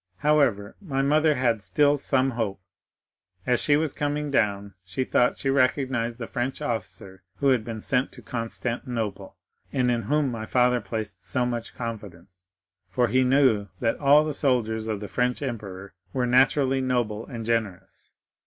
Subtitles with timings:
[0.17, 2.59] However, my mother had still some hope.
[3.45, 7.81] As she was coming down, she thought she recognized the French officer who had been
[7.83, 9.37] sent to Constantinople,
[9.71, 12.49] and in whom my father placed so much confidence;
[12.89, 17.45] for he knew that all the soldiers of the French emperor were naturally noble and
[17.45, 18.13] generous.